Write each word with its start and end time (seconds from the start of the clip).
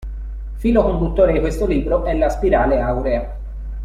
Filo 0.57 0.81
conduttore 0.81 1.31
di 1.31 1.39
questo 1.39 1.67
libro 1.67 2.05
è 2.05 2.15
la 2.17 2.29
spirale 2.29 2.79
aurea. 2.79 3.37